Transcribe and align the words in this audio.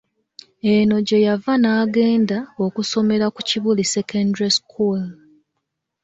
Eno 0.73 0.95
gye 1.07 1.19
yava 1.25 1.53
n'agenda 1.63 2.37
okusomera 2.65 3.25
ku 3.35 3.41
Kibuli 3.49 3.83
Secondary 3.93 4.49
School. 4.59 5.01